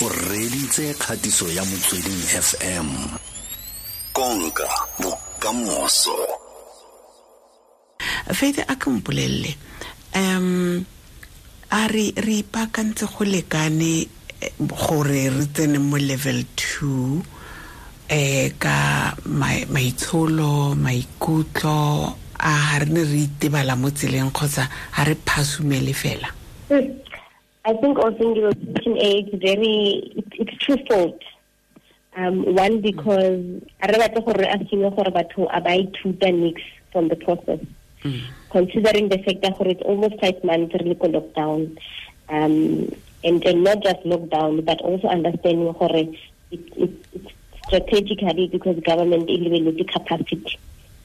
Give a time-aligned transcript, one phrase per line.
[0.00, 2.88] o reditse kgatiso ya motsweding fm
[4.12, 4.68] konka
[5.00, 6.16] bokamoso.
[8.32, 9.56] Faithe a ke mpolelele
[10.14, 10.84] um
[11.70, 14.08] a re re ipaakantse go lekane
[14.40, 17.22] eh, gore re tsene mo level two
[18.08, 25.14] eh ka maitsholo maikutlo a ga re ne re itebala mo tseleng kgotsa ga re
[25.26, 26.30] phasumele fela
[27.68, 31.22] I think also in your question A, it's very, it's, it's twofold.
[32.16, 33.44] Um, one, because
[33.82, 37.60] I remember gore re assume gore batho a ba ithuta nix from the process.
[38.50, 41.76] Considering the fact that it's almost five months re le ko lockdown.
[42.30, 42.90] Um,
[43.22, 46.14] and, and not just lockdown, but also understanding gore it,
[46.50, 46.62] it,
[47.12, 47.32] it's
[47.66, 50.58] strategically because government e lebeletse capacity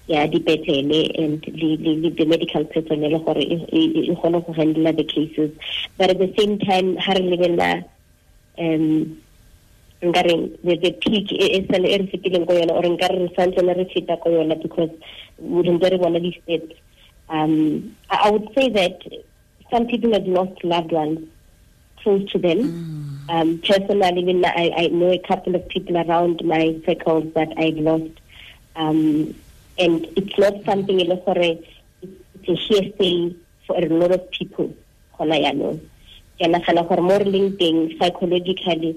[0.07, 5.51] ya dipetlele and le, le the medical personnel gore e kgone go handle the cases.
[5.97, 7.85] But at the same time ha re lebella
[8.57, 9.17] um
[10.01, 13.75] nkare the, the peak e sale e re fetileng ko yona or nkare re santsene
[13.77, 14.89] re feta ko yona because
[15.41, 16.75] ntse re bona di-steps
[17.29, 18.99] um I, I would say that
[19.71, 21.19] some people have lost loved ones
[22.01, 22.59] close to them.
[23.29, 27.77] Um personally even I, I know a couple of people around my circles that I've
[27.77, 28.19] lost.
[28.75, 29.33] Um
[29.79, 31.57] and it's not something e le gore
[32.03, 33.35] it's a hearsay
[33.65, 34.69] for a lot of people
[35.17, 35.79] gona yaanong
[36.37, 38.93] ke nagana gore mo re leng teng psychologically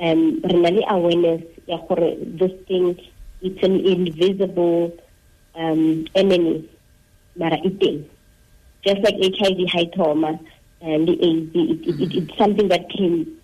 [0.00, 2.94] um re na le awareness ya gore this thing
[3.42, 4.92] it's an invisible
[5.54, 6.68] um enemy
[7.36, 8.04] mara e teng.
[8.84, 10.40] Just like HIV trauma
[10.80, 13.38] and the AIDS it, it, it, it's something that came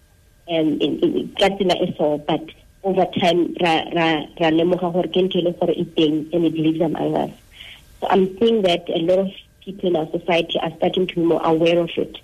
[0.48, 2.44] um in, in, ka tsela e so but
[2.88, 4.08] over time ra ra
[4.42, 7.34] ra lemoga gore ke ntho e le gore e teng and it lives among us
[8.00, 9.30] so i'm seeing that a lot of
[9.66, 12.16] people in our society are starting to be more aware of it.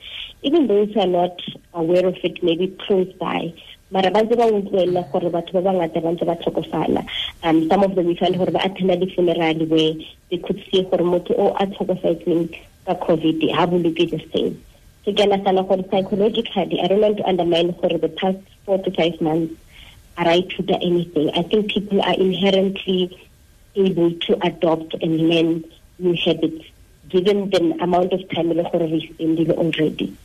[0.42, 1.38] Even those who are not
[1.74, 3.52] aware of it maybe close by
[3.90, 7.02] mara ba ntse ba utlwelela gore batho ba bangata ba ntse ba tlhokofala.
[7.42, 9.94] Um some of them we find gore ba attenda di-funeral where
[10.30, 12.46] they could see gore motho o a tlhokofetseng
[12.86, 14.55] ka covid ha boloke the same
[15.05, 18.90] so ke nagana gore psychologically i don't want to undermine gore the past four to
[18.98, 19.55] five months
[20.62, 21.30] do anything.
[21.30, 23.28] I think people are inherently
[23.74, 25.64] able to adopt and learn
[25.98, 26.64] new habits
[27.12, 30.17] given the amount of time we spend already.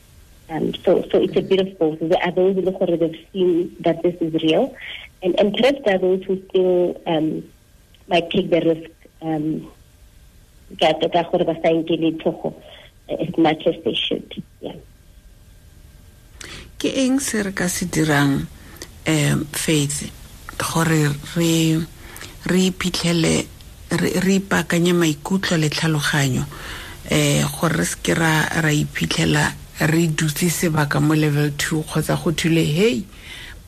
[0.49, 1.99] Um, so, so it's a bit of both.
[1.99, 4.73] There are those who have seen that this is real,
[5.21, 7.43] and, and perhaps there are those who still um,
[8.07, 9.69] might take the risk um,
[13.09, 14.41] as much as they should.
[14.61, 14.75] Yeah.
[16.83, 17.19] eng
[19.07, 20.12] um faith
[20.57, 21.79] gore re
[22.45, 23.47] re iphitlhele
[24.23, 26.44] re ipaakanye maikutlo le tlhaloganyo
[27.12, 32.63] um gore re seke ra iphitlhela re dutse sebaka mo level two kgotsa go thule
[32.63, 33.06] hei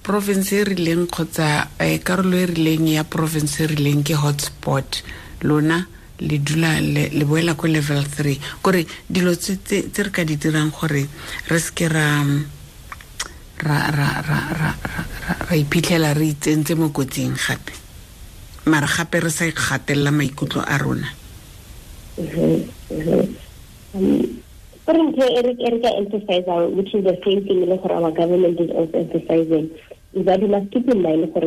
[0.04, 5.04] province e rileng kgotsa um karolo e rileng ya province e rileng ke hotspot.
[5.44, 5.86] Lona
[6.20, 8.40] le dula le boela ko level three.
[8.62, 11.06] Kore dilo tse re ka di dirang gore
[11.48, 12.26] re seke ra ra
[13.64, 14.75] ra
[15.56, 17.74] iphitlhela re itsentse mo kotsing gape
[18.66, 21.09] mara gape re sa ikgatelela maikutlo a rona
[24.90, 29.70] Currently, Erica emphasizing, which is the same thing like, our government is also emphasizing,
[30.14, 31.46] is that we must keep in mind for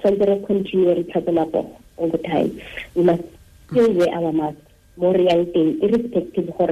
[0.00, 2.60] something continue returning up all the time.
[2.94, 3.24] We must
[3.68, 4.58] still wear our mask,
[4.96, 6.70] more young thing, irrespective of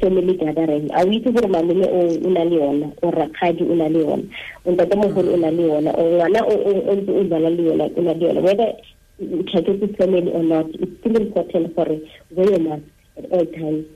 [0.00, 0.90] family gathering.
[0.92, 4.24] A o itse gore malome o na le yona o rakgadi o na le yona
[4.64, 7.84] o ntate mogolo o na le yona o ngwana o ntse o dlala le yona
[7.96, 8.40] o na le yona.
[8.42, 8.72] Whether
[9.18, 11.86] it family or not it's still important for
[12.30, 12.82] wear your mask
[13.16, 13.86] at all times.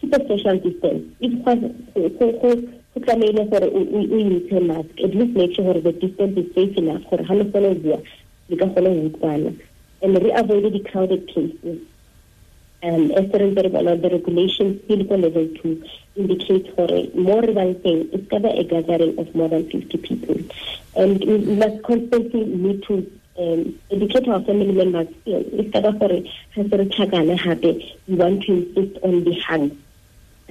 [0.00, 1.04] Keep a social distance.
[1.20, 6.54] If go tlamehile gore o intshe mask at least make sure gore the distance is
[6.54, 7.98] safe enough gore ga le kgone go bua
[8.48, 9.54] le ka kgone go utlwana.
[10.02, 11.80] And re avoid the crowded places
[12.84, 13.30] um, as
[14.02, 15.82] the regulations still ko level two
[16.16, 20.38] indicate gore mo re bang it's ka a gathering of more than 50 people.
[20.96, 26.20] And we must constantly need to um, educate our family members still it's ka gore
[28.06, 29.70] we want to insist on the hug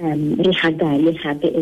[0.00, 1.04] um, re hagane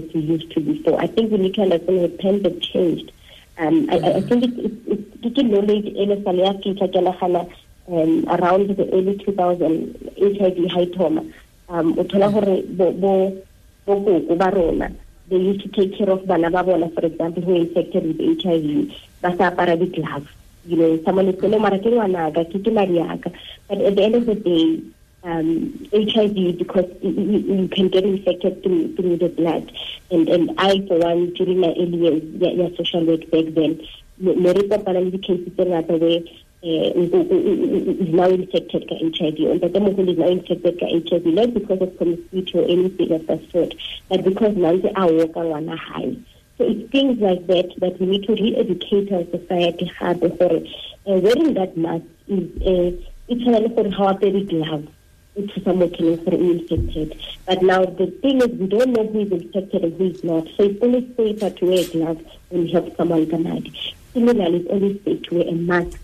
[0.01, 1.01] as we used to before.
[1.01, 3.13] I think we need to understand that times changed.
[3.59, 7.47] Um, I, I think it's, it's, it's ke knowledge e le sale ya fitlha
[7.89, 11.25] um, around the early 2000 HIV high trauma
[11.69, 13.43] um, o thola gore bo bo
[13.87, 14.91] bo koko ba rona
[15.29, 18.93] they used to take care of bana ba bona for example who infected with HIV
[19.23, 20.29] ba sa apara di-gloves.
[20.65, 23.33] You know someone is saying mara ke ngwanaka ke ke mariaka.
[23.69, 24.83] But at the end of the day
[25.25, 29.73] um, HIV because you, can get infected through, through the blood.
[30.11, 33.81] And and I, for one, during my early years, yeah, yeah social work back then,
[34.21, 36.23] kopana le cases where
[36.63, 41.81] is now infected by HIV, and the Demogul is now infected by HIV, not because
[41.81, 43.75] of promiscuity or anything of that sort,
[44.09, 46.17] but because now they are walking a high.
[46.59, 51.19] So it's things like that that we need to re-educate our society hard for uh,
[51.19, 52.97] wearing that mask is uh,
[53.29, 54.87] it's a for how they glove
[55.35, 57.19] to someone killing for infected.
[57.47, 60.47] But now the thing is, we don't know who is infected and who is not.
[60.57, 63.77] So it's only safer to wear gloves when you help someone granted.
[64.13, 65.99] Similarly, it's always safe to wear a mask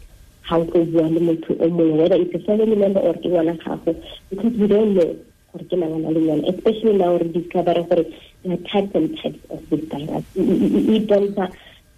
[0.48, 3.54] how to bua le motho o mongwe whether it's a family member or ke ngwana
[3.64, 3.92] gago
[4.30, 5.10] because we don't know
[5.52, 8.04] gore ke nangana le ngwana especially now re discover gore
[8.42, 10.24] there are types and types of this virus.
[10.36, 11.46] E bontsha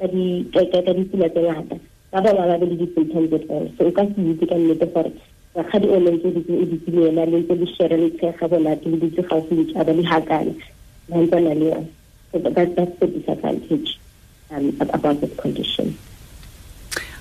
[0.00, 0.06] ka
[0.99, 1.76] ditsela tse ngata.
[2.11, 4.87] Ba bangwe ba be le di-symptoms at all so o ka se itse ka nnete
[4.94, 5.12] gore
[5.55, 9.23] rakgadi o lentse o ditse le ena lentse le shere le tshega bonate le ditse
[9.31, 10.55] gaufi le tšaba le hakana.
[11.08, 11.88] Ba ntsana le yone.
[12.32, 13.99] So that, that's the disadvantage
[14.50, 15.99] um, about this condition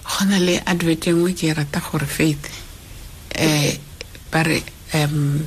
[0.10, 2.50] go na le advert e nngwe ke e rata gore faith
[3.38, 3.78] um
[4.32, 4.64] ba re
[4.94, 5.46] um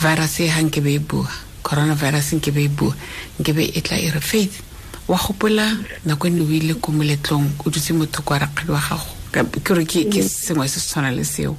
[0.00, 1.28] virus e ga nke be e bua
[1.62, 2.94] coronavirus nke be e bua
[3.40, 4.60] nke be e tla e re faith.
[5.08, 5.66] Wa gopola
[6.04, 9.10] nako e ne o ile ko moletlong o dutse motho kwa rakgadi wa gago.
[9.64, 11.56] Ke re ke sengwe se se tshwana le seo.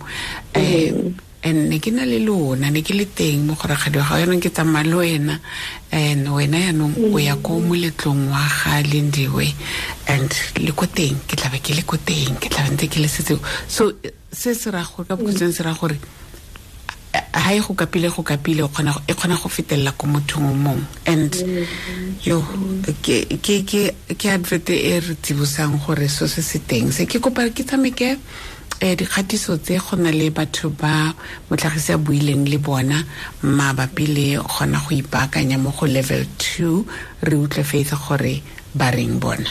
[0.55, 4.07] Um and ne ke na le lona ne ke le teng mo gore ga wa
[4.07, 5.35] ga yaanong ke tsamaya le wena
[5.91, 9.47] and wena yaanong o ya ko moletlong wa ga lendiwe
[10.07, 10.31] and
[10.63, 13.39] le ko teng ke tlabe ke le ko teng ke tlabe ntse ke le setseo
[13.67, 13.91] so
[14.31, 15.99] se se ra gore ka bokotseng se raya gore
[17.33, 21.35] ha e go kapile go kapile e kgona go fetelela ko mothong o mongwe and
[22.23, 22.41] yo
[22.95, 26.91] ke advert e re tsibosang gore so se se teng.
[26.91, 28.17] Se ke kopa ke tshameke
[28.81, 31.13] um dikgatiso tse go na le batho ba
[31.49, 32.97] motlhagisi a buileng le bona
[33.43, 36.85] mabapi le kgona go ipaakanya mo go level two
[37.21, 38.41] re utlwe faith gore
[38.75, 39.49] ba reng bona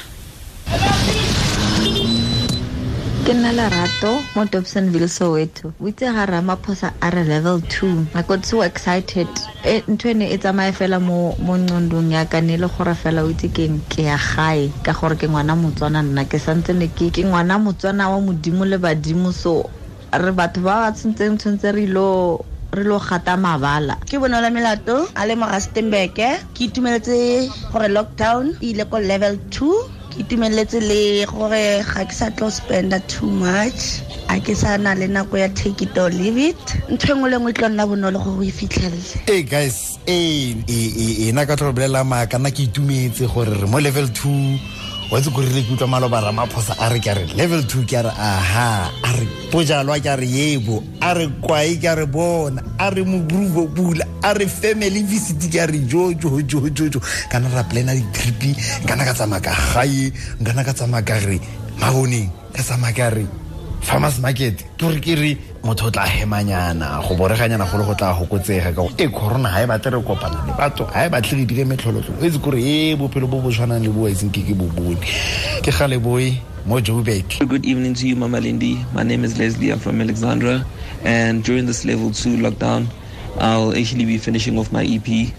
[3.24, 5.72] ke nna lerato mo dobsonville soweto.
[5.80, 8.06] O itse ga ramaphosa a re level two.
[8.14, 9.28] I got so excited.
[9.64, 13.30] E, ntho ene e tsamaye fela mo nqondong ya ka ne le gore fela o
[13.30, 16.24] itse keng ke ya gae ka gore ke ngwana motswana nna.
[16.26, 19.62] Ke santse ne ke ke ngwana motswana wa modimo le badimo so
[20.12, 22.42] re batho ba ba tshwantseng tshwantse re ilo
[22.74, 24.02] re lo gata mabala.
[24.02, 25.06] Ke bonola melato.
[25.14, 29.70] A le mo rustenburg ke itumeletse gore lockdown e ile ko level two
[30.12, 34.92] ke itumeletse le gore ga ke sa tlo spenda too much a ke sa na
[34.94, 36.60] le nako ya take it or leave it.
[36.90, 39.24] Ntho engwe le ngwe e tlo nna bonolo gore o e fitlhelele.
[39.26, 42.38] Hey guys ee ena ka tlo bolela maaka.
[42.38, 44.58] Nna ke itumetse gore re mo level two
[45.12, 46.72] wa tse kore re ke utlwa maloba ramaphosa?
[46.80, 50.82] A re ke re level two ke re aha a re bojalwa ke re yebo
[51.04, 55.68] a re kwae ke re bona a re moburubo pula a re family visit ke
[55.68, 60.08] re jojojojojo kana ra plana di-tripi nkana ka tsamaya ka gae
[60.40, 61.36] nkana ka tsamaya ka re
[61.76, 63.41] maboneng ka tsamaya ka re
[63.82, 65.30] farmers market ke gore ke re
[65.62, 70.02] motho o tla hemanyana go boreganyana go tla gokotsega e corona ga e batle re
[70.02, 71.66] kopana le batho ga e batle re dire
[72.22, 74.54] itse kore e bophelo bo bo tshwanang le bo ke ke
[75.62, 76.32] ke gale boy
[76.64, 77.26] mo joburg.
[77.48, 78.78] Good evening to you mama lindy.
[78.94, 80.64] My name is leslie i'm from alexandra.
[81.02, 82.86] And during this level two lockdown
[83.38, 85.32] i'll actually be finishing off my ep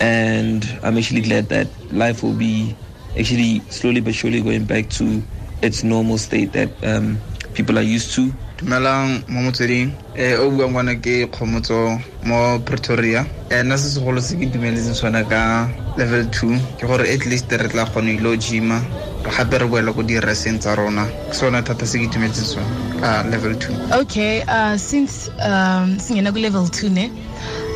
[0.00, 2.74] and i'm actually glad that life will be
[3.18, 5.22] actually slowly but surely going back to
[5.62, 7.18] its normal state that um,
[7.56, 8.30] people are used to.
[8.58, 9.90] Dumelang mo motsweding.
[10.16, 13.24] Um o buang kwana ke kgomotso mo pretoria.
[13.50, 17.50] Um nna se segolo se ke dumeletseng sone ka level two ke gore at least
[17.50, 18.80] re tla kgona ilo gima
[19.24, 21.08] gape re boela ko direseng tsa rona.
[21.28, 23.72] Ke sone thata se ke dumeletseng sone ka level two.
[23.92, 27.10] Okay uh, since um, singena ku level two ne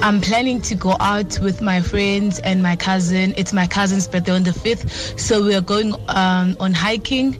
[0.03, 3.35] I'm planning to go out with my friends and my cousin.
[3.37, 5.21] It's my cousin's birthday on the 5th.
[5.21, 7.37] So we are going um, on hiking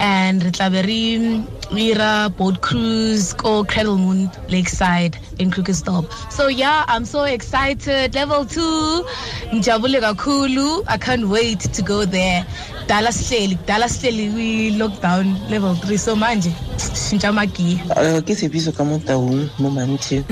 [0.00, 6.10] and re Mira boat cruise go Cradle Moon Lakeside in Krugersdorp.
[6.32, 8.12] So yeah, I'm so excited.
[8.16, 9.04] Level two,
[9.52, 10.82] Njabule Kulu.
[10.88, 12.44] I can't wait to go there.
[12.88, 15.96] Dallas Shelly, Dallas Shelly, we lockdown level three.
[15.96, 17.78] So manje, shinjamaki.
[17.90, 20.24] Uh, ke sepiso ka mo taung mo manthe.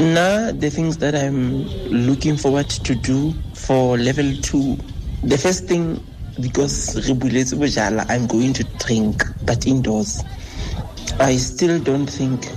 [0.00, 4.78] Nna the things that I'm looking forward to do for level two.
[5.24, 6.00] The first thing
[6.40, 10.22] because I'm going to drink but indoors.
[11.20, 12.48] I still don't think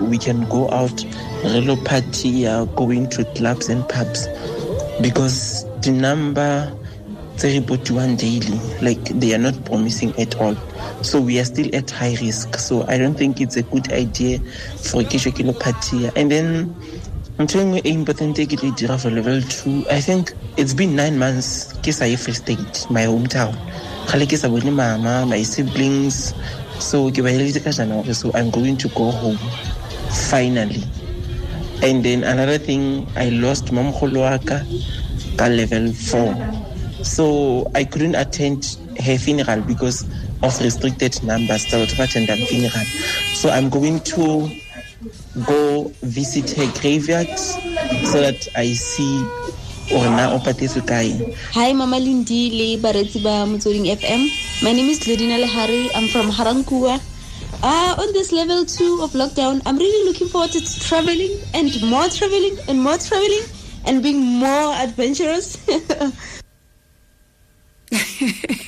[0.00, 0.96] we can go out
[1.42, 4.28] relo party uh, going to clubs and pubs.
[5.00, 6.72] Because the number
[7.36, 10.56] tse one daily like they are not promising at all.
[11.02, 12.56] So we are still at high risk.
[12.56, 14.38] So i don't think it's a good idea
[14.80, 15.54] for ke tšwe ke lo
[16.16, 16.74] and then
[17.38, 20.72] ntho engwe e important e ke tlo e dira for level two i think it's
[20.72, 22.32] been nine months ke sa ye free
[22.88, 23.52] my hometown.
[24.08, 26.32] Gale ke sa bone mama my siblings.
[26.80, 29.36] So ke ba eleditse ka january so i'm going to go home
[30.32, 30.80] finally.
[31.84, 34.64] And then another thing i lost mamogolo wa ka
[35.36, 36.32] ka level four.
[37.04, 40.08] So i couldn't attend her funeral because
[40.40, 41.68] of restricted numbers.
[41.68, 42.88] Tsa batho ba attendang funeral.
[43.36, 44.48] So i'm going to
[45.44, 49.24] go visit her graveyard so that i see
[49.94, 51.12] or na o patetswe kae.
[51.54, 54.24] Hi mama lindi le baretsi ba motsweding fm
[54.62, 55.90] my name is glodina lehari.
[55.94, 57.00] I'm from Garankuwa
[57.62, 62.08] uh, on this level two of lockdown i'm really looking forward to traveling and more
[62.08, 63.42] traveling and more traveling
[63.86, 65.56] and being more adventurous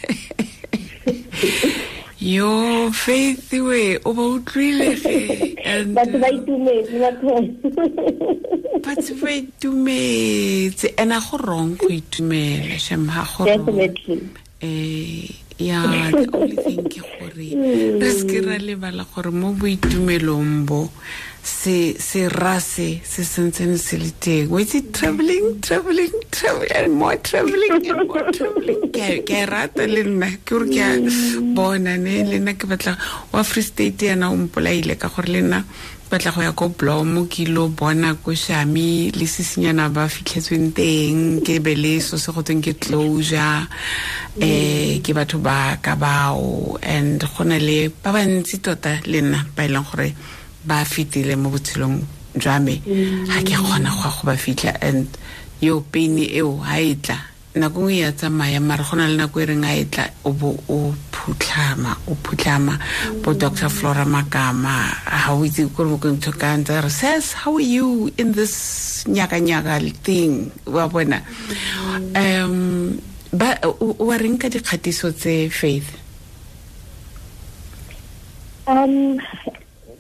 [2.29, 7.33] yo faith we o ba utlwile ge and batho ba itumetse batho
[8.85, 14.29] batho ba itumetse and a go wrong go itumela shem ha go definitely.
[14.61, 15.25] Eh
[15.59, 15.81] ya
[16.13, 20.91] the only thing ke gore re se ke ra lebala gore mo boitumelong bo
[21.49, 24.49] se se rase se sentseng se le teng.
[24.53, 28.81] Wa itse traveling traveling traveling more traveling and more traveling.
[28.93, 30.93] Ke a rata le nna ke gore ke a
[31.57, 32.97] bona ne le nna ke batla
[33.33, 35.65] wa free state yana o mpolaile ka gore le nna
[36.11, 41.45] batla go ya ko blomo ke ilo bona ko shami le sisinyana ba fitlhetsweng teng
[41.45, 43.69] ke be le so se go tsweng ke closure
[44.41, 49.45] eh ke batho ba ka bao and go na le ba bantsi tota le nna
[49.57, 50.09] ba e leng gore
[50.65, 52.03] ba fetile mo botshelong
[52.37, 52.83] jwa me
[53.27, 54.77] ga ke kgona go ya go ba fitlha.
[54.83, 55.09] And
[55.61, 57.19] yo pain eo ga e tla
[57.59, 60.33] nako nngwe ya tsamaya mare go na le nako e reng a e tla o
[60.33, 62.79] bo o phutlhama o phutlhama.
[63.23, 67.57] Bo dr flora makama ga o itse kore mo ntho ka ntse re says how
[67.57, 70.53] are you in this nyaka-nyaka thing?
[70.67, 71.23] Wa bona.
[72.15, 73.01] Um
[73.33, 75.91] wa reng ka dikgatiso tse faith?
[78.69, 79.19] Um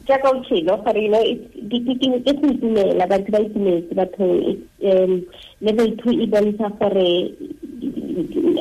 [0.08, 1.22] jaaka o tshelo gore you know
[1.70, 4.26] ke go itumela batho ba itumetse batho
[4.90, 5.12] um
[5.60, 7.08] level two e bontsha gore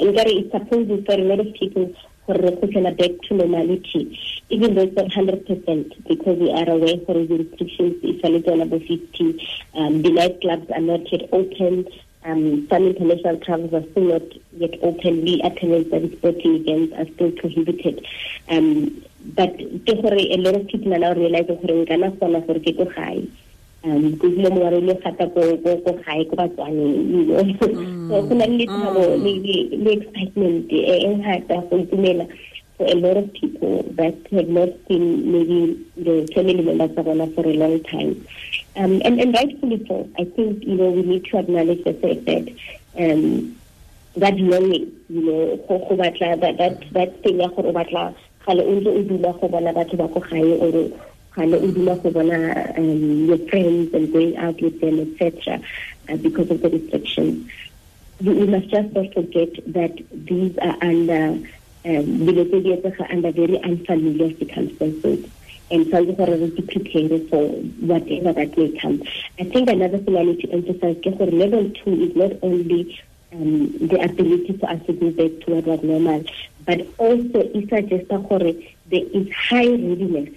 [0.07, 1.85] nkare it's supposed for a lot of people
[2.27, 4.01] gore re kgutlela back to normality
[4.49, 8.51] even though it's not hundred percent because we are aware for the restrictions e tshwanetse
[8.55, 9.27] on above fifty
[9.79, 11.85] um, the night clubs are not yet open
[12.27, 14.21] um, some international travels are still not
[14.57, 15.21] yet open.
[15.23, 18.05] We attendance at sporting events are still prohibited.
[18.49, 19.03] Um,
[19.35, 23.27] but a lot of people are now realizing nka na kgona gore ke ko gae
[23.83, 27.27] um ko dilo mo re le gata ko ko ko gae ko batswaneng
[28.09, 32.25] so go na le thabo le excitement e ngata go itumela
[32.77, 37.27] for a lot of people that have not seen maybe the family members of bona
[37.27, 38.25] for a long time.
[38.75, 40.07] Um, and, and rightfully so.
[40.19, 42.53] I think you know we need to acknowledge the fact that
[43.03, 43.57] um,
[44.15, 48.13] that longing you know that that that thing ya gore o batla
[48.45, 48.89] gale o ntse
[49.25, 49.97] o go bona batho
[52.77, 55.59] um, your friends and going out with them etc
[56.09, 57.49] uh, because of the restrictions.
[58.21, 61.37] We, we must just not forget that these are under
[62.25, 65.19] dilo tse di etsega under very unfamiliar circumstances
[65.71, 67.43] and tshwanetse gore re be prepare for
[67.91, 68.97] whatever that may come
[69.39, 72.81] i think another thing i need to emphasize ke gore level two is not only
[73.33, 76.23] um, the ability for us to go back to what was normal
[76.65, 80.29] but also it suggests that there is high readiness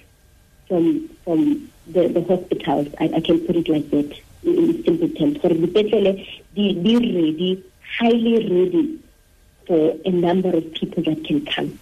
[0.69, 2.89] from from the, the hospitals.
[3.01, 5.39] I, I can put it like that in simple terms.
[5.39, 7.65] Petrol, be, be ready,
[7.99, 8.99] highly ready
[9.67, 11.79] for a number of people that can come.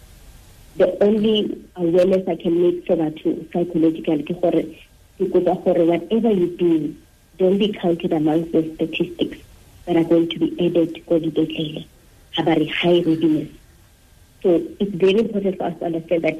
[0.76, 3.14] The only awareness I can make for that
[3.52, 4.18] psychological
[5.18, 5.44] because
[5.84, 6.96] whatever you do,
[7.38, 9.38] don't be counted amongst the statistics
[9.86, 11.86] that are going to be added to the
[12.36, 13.48] about high readiness.
[14.42, 16.38] So it's very important for us to understand that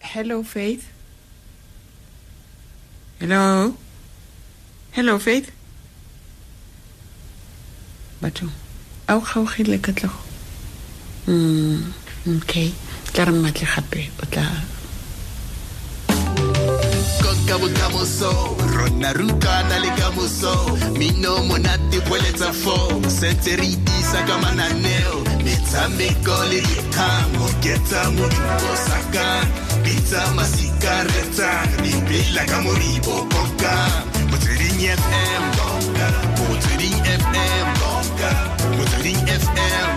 [0.00, 0.97] Hello, Faith.
[3.20, 3.74] Hello.
[4.92, 5.50] Hello, Faith.
[8.22, 8.46] Batho.
[9.08, 10.20] Au kgaogile ka tlago.
[11.26, 11.82] Mm,
[12.36, 12.70] okay.
[13.12, 14.46] Tla re mmatle gape o tla
[18.74, 19.12] rona
[19.78, 20.52] le kamoso
[20.98, 21.98] mino monate
[23.56, 28.00] re itisa ka mananeo metshameko le dikgang oketsa
[29.84, 31.50] bitsa masikareta
[31.82, 33.74] re ipela ka moribo konka
[34.30, 35.42] motsweding fm
[36.48, 37.66] motsweding fm
[38.76, 39.88] motsweding fm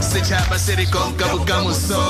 [0.00, 2.02] setšhaba se re konka bokamoso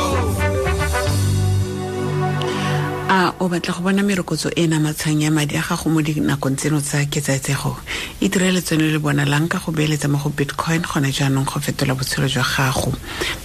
[3.09, 6.81] a o batla go bona merokotso e namatshang ya madi a gago mo dinakong tseno
[6.81, 7.77] tsa ketsaetsego
[8.21, 11.95] e direle tsone le bonalang ka go beeletsa mo go bitcoin gone jaanong go fetola
[11.95, 12.93] botshelo jwa gago.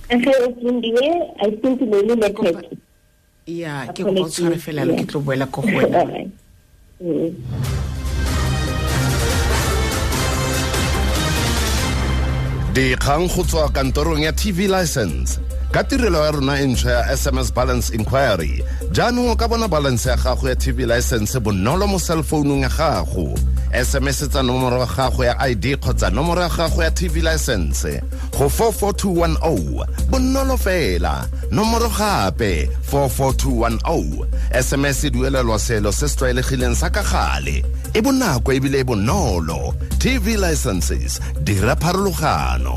[0.09, 0.55] Hello.
[1.43, 2.65] I think the lady network.
[3.47, 6.03] ya ke kopa o tshware fela lo ke tlo boela ko go wena
[12.77, 15.41] dikgang go tswa kantorong ya tv license.
[15.73, 20.17] Ka tirelo ya rona e ya sms balance inquiry jaanong o ka bona balance ya
[20.17, 23.33] gago ya tv license bonolo mo cellfounung ya gago.
[23.73, 28.01] Sms tsa nomoro ya gago ya id kgotsa nomoro ya gago ya tv license.
[28.37, 31.25] Go 44210 bonolo fela.
[31.51, 37.65] Nomoro gape 44210 sms e duelelwa selo se se tlwaelegileng sa ka gale
[37.97, 42.77] e bonako ebile e bonolo tv licenses dira pharologano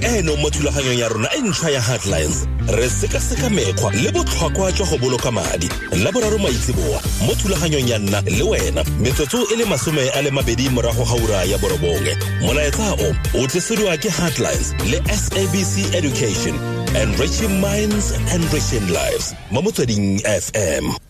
[0.00, 4.72] beke eno mo thulaganyong ya rona e ntšhwa ya headlines re sekaseka mekgwa le botlhokwa
[4.72, 5.68] jwa go boloka madi.
[6.04, 8.84] La boraro maitseboa mo thulaganyong ya nna le wena.
[9.00, 12.16] Metsotso e le masome a le mabedi morago ga ura ya borobongwe.
[12.40, 16.54] Molaetsa o o tlisediwa ke headlines le sabc education
[16.94, 21.05] enriching minds enriching lives mo motsweding fm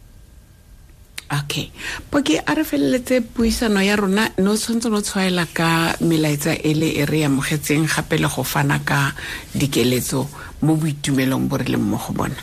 [1.32, 1.70] okay.
[2.10, 6.88] Poke a re feleletse puisano ya rona no tshwanetse no tshwaela ka melaetsa e le
[7.00, 9.12] e re amogetseng gape le go fana ka
[9.54, 10.26] dikeletso
[10.62, 12.38] mo boitumelong bo re leng mo go bona.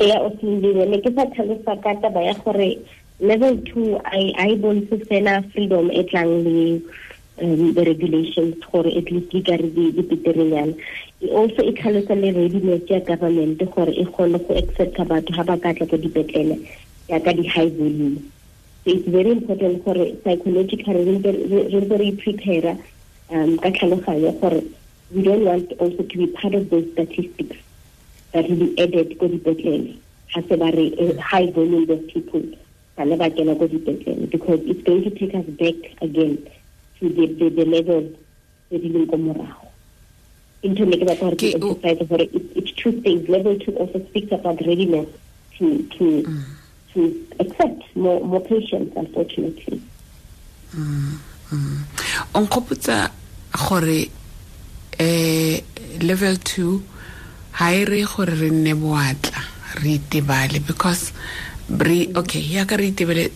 [0.00, 2.78] Ya o sindile ne ke sa tlhalosa ka taba ya gore
[3.20, 6.82] level two a e bontshe fela freedom e tlang le
[7.40, 10.02] um, the regulations gore at least di ka re di e
[11.30, 15.56] also e tlhalosa le readiness ya government gore e kgone go accepta batho ga ba
[15.56, 16.56] ka tla ko dipetlele
[17.08, 18.30] yaka di-high volume.
[18.84, 22.76] So it's very important gore psychological re ntse re- re prepare
[23.30, 24.62] um ka tlhaloganyo gore
[25.14, 27.56] we don't want also to be part of those statistics
[28.32, 29.96] that will be added ko dipetlele.
[30.34, 32.42] Ga se ba re high volume of people
[32.96, 36.38] bana ba kena ko dipetlele because it's going to take us back again
[37.00, 38.10] to the, the, the levels
[38.70, 39.73] tse di leng ko morago
[40.64, 42.00] into ke batla gore ke emphasize
[42.34, 45.08] it- it's two things level two also speaks about readiness
[45.58, 46.06] to to
[46.92, 47.00] to
[47.40, 49.78] accept more more patients unfortunately.
[52.34, 53.10] O nkgopotsa
[53.68, 54.08] gore
[55.00, 55.60] um
[56.08, 56.82] level two
[57.58, 59.40] ga e re gore re nne boatla
[59.82, 61.12] re itebale because
[61.86, 63.30] re okay yaka re itebele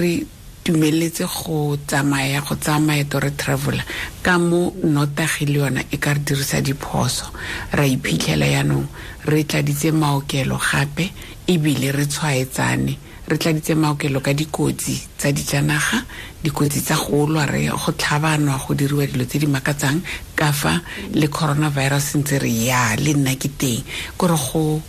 [0.00, 0.26] re
[0.66, 3.84] tumeletse go tsamaya go tsaya maeto re travela.
[4.22, 7.30] Ka mo notagi le yona e ka re dirisa diphoso.
[7.70, 8.86] Ra iphitlhela yaanong
[9.26, 11.12] re tladitse maokelo gape
[11.46, 12.98] ebile re tshwaetsane.
[13.28, 16.02] Re tladitse maokelo ka dikotsi tsa dijanaga
[16.42, 20.02] dikotsi tsa go lwa re go tlhabanwa go diriwa dilo tse di makatsang.
[20.34, 20.82] Ka fa
[21.14, 23.84] le coronavirus ntse re ya le nna ke teng.
[24.18, 24.82] Kore go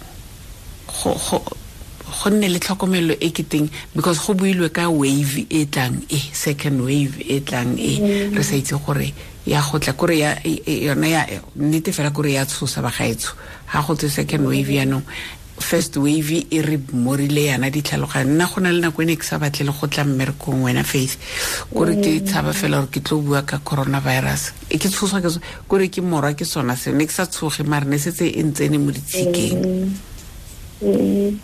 [0.89, 1.66] go go
[2.07, 6.19] go nne le tlhokomelo e ke teng because go builwe ka wave e tlang e
[6.33, 9.13] second wave e tlang e re sa itse gore
[9.47, 13.33] ya go tla kore e- e- yona nnete fela kore ya tshosa bagaetsho.
[13.71, 15.03] Ga go tse second wave yaanong
[15.59, 18.33] first wave e re morile yana ditlhaloganyo.
[18.33, 20.83] Nna go na le nako e ne ke sa batle le go tla mmerekong wena
[20.83, 21.17] faith.
[21.73, 24.51] Kore ke tshaba fela gore ke tlo bua ka coronavirus.
[24.69, 25.31] E ke tshoswa ke
[25.67, 26.93] kore ke morwa ke sona seo.
[26.93, 29.91] Ne ke sa tshoge maare ne setse e ntsene mo ditshikeng.
[30.81, 31.39] Mm.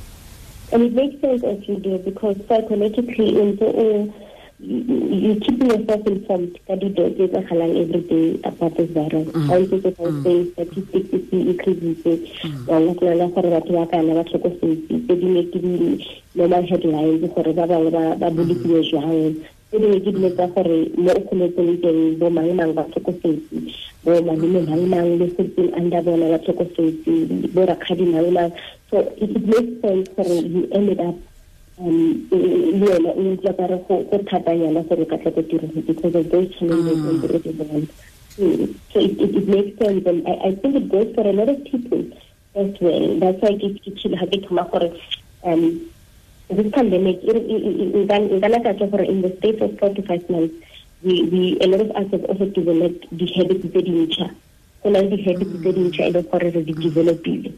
[0.73, 4.12] And it makes sense as you do because psychologically, in the, uh,
[4.59, 9.27] you, keeping yourself informed that you don't get a halal every day about this virus.
[9.36, 12.31] I think that I say statistics is increasing.
[12.65, 15.73] Wala ke nana gore batho ba kana ba tlhokofetse tse dingwe ke di
[16.36, 18.36] normal headlines gore ba bangwe ba ba mm.
[18.36, 19.36] bolokile jwang.
[19.69, 23.57] Tse dingwe ke dilo tsa gore mo o kgoletseng teng bo mang-mang ba tlhokofetse
[24.03, 27.13] bo malome mang-mang le setseng under bona ba tlhokofetse
[27.53, 28.51] bo rakgadi mang-mang
[28.93, 31.15] so it, it makes sense gore you ended up
[31.82, 31.99] um
[32.32, 33.95] le yona o utlwa kare go
[34.32, 37.88] thatanyana gore ka tla ko because of those challenges in the
[38.34, 38.73] Mm.
[38.91, 41.49] so it, it, it makes sense and I, I think it goes for a lot
[41.49, 42.03] of people
[42.56, 44.88] as well that's why ke tshile ga ke thoma gore
[45.51, 45.62] um
[46.49, 50.56] this pandemic nkana ka tsa gore in the space of four to five months
[51.03, 54.27] we, we a lot of us have also developed the habits tse dintšha
[54.82, 57.53] go na le di-habits tse dintšha e leng gore re di developile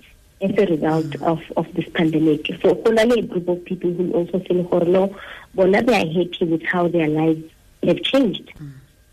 [0.45, 2.47] as a result of, of this pandemic.
[2.61, 5.15] So go na le a group of people who also feel gore no,
[5.53, 7.43] bona they are happy with how their lives
[7.83, 8.53] have changed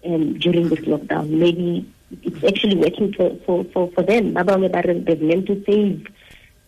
[0.04, 1.28] um, during this lockdown.
[1.30, 1.90] Maybe
[2.22, 4.34] it's actually working for, for, for, for them.
[4.34, 6.06] Ba bangwe ba re they've learned to save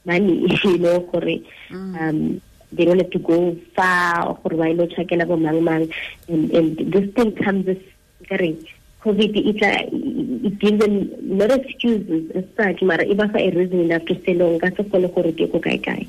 [0.05, 1.39] money, you know, gore
[1.71, 2.41] um,
[2.73, 5.89] they don't have to go far gore ba ile tshakela bo mang mang
[6.29, 7.79] and, and this thing comes as
[9.05, 13.51] kare covid it, it gives them not excuses as such mara e ba fa a
[13.51, 16.09] reason enough to say no nka se kgone gore ke ko kae kae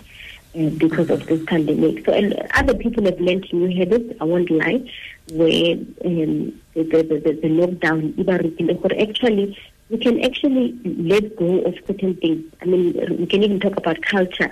[0.55, 2.05] uh, because of this pandemic.
[2.05, 4.89] So and other people have learned new habits, I won't lie,
[5.34, 8.13] where um, the, the, the, the lockdown,
[9.01, 9.58] actually,
[9.89, 12.53] we can actually let go of certain things.
[12.62, 14.51] I mean, we can even talk about culture,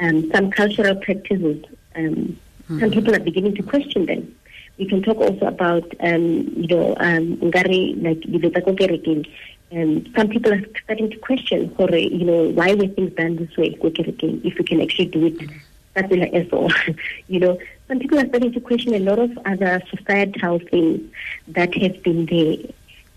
[0.00, 1.64] um, some cultural practices.
[1.94, 2.38] Um,
[2.80, 4.34] Some people are beginning to question them.
[4.78, 9.26] We can talk also about, um, you know, um, ngare, like, dilo tsa ko kerekeng.
[9.72, 13.56] um, some people are starting to question, gore, you know, why were things done this
[13.56, 15.50] way, if we can actually do it
[15.94, 16.70] that way as well.
[17.28, 17.58] you know,
[17.88, 21.10] some people are starting to question a lot of other societal things
[21.48, 22.56] that have been there.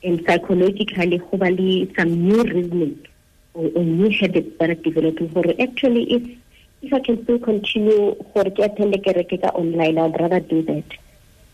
[0.04, 3.06] And psychologically, hopefully, some new reasoning
[3.54, 5.28] or, or new habits that are developing.
[5.28, 6.38] Gore actually, if
[6.82, 10.86] if I can still continue for ke attend kereke ka online, I'd rather do that.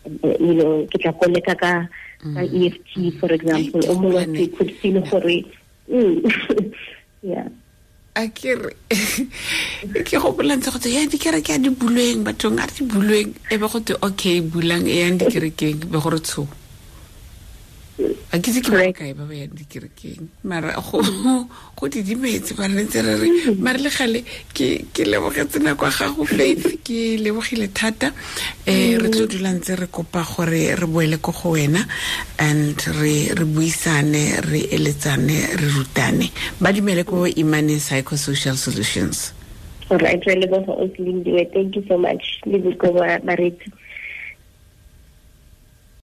[0.05, 1.89] Uh, you know, ke tla koleka ka
[2.21, 5.41] ka EFT, for example, o mongwe ke could feel gore
[5.89, 6.21] mm,
[7.33, 7.49] yeah.
[8.15, 8.71] a kere
[10.07, 13.33] ke gopolantse go ya dikereke a di bulweng bathong a di bulweng.
[13.51, 15.89] E be gote okay bulang e yang dikerekeng.
[15.91, 16.47] Be gore tsho
[18.35, 20.99] a ke se ke bakae ba ba yang dikerekeng mara go
[21.79, 24.19] go didimetse ba re ntse re re mare le gale
[24.51, 28.11] ke ke lebogetse nako ya gago faith ke lebogile thata
[28.67, 31.79] um re tlo dula ntse re kopa gore re boele ko go wena
[32.37, 36.27] and re buisane re eletsane re rutane
[36.59, 39.31] ba dumele ko imane psychosocial solutions
[39.87, 40.17] All right.
[40.25, 42.41] Thank you so much.
[42.43, 43.71] Baretsi.